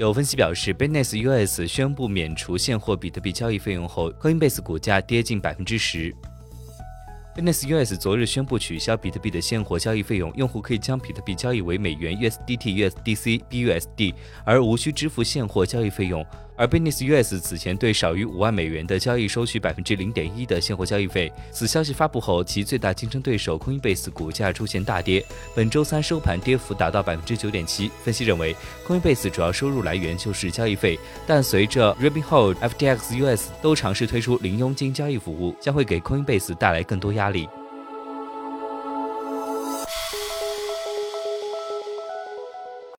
[0.00, 6.10] 有分析表示，Binance US 宣布免除现货比特币交易费用后，Coinbase 股价跌近百分之十。
[7.36, 14.14] Binance US 昨日宣布取消比特币的现货交易费用，用户可以将比特币交易为美元、USDT、USDC、BUSD，
[14.44, 16.26] 而无需支付现货交易费用。
[16.56, 21.32] 而 Binance US 此前对少于五万美元的交易收取百分之零点一的现货交易费。
[21.50, 27.90] 此消息发布后，其最大竞争对手 Coinbase 股价出现大跌，本周三收盘跌幅达到百分之九点七。
[28.04, 28.54] 分析认为
[28.86, 37.50] ，Coinbase 主要收入来源就是交易费，但随着 Robinhood、FTX US 都尝试推出零佣金交易服务，将会给 Coinbase 带来更多压家里